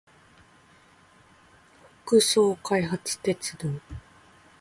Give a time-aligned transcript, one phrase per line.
[2.07, 3.69] 北総開発鉄道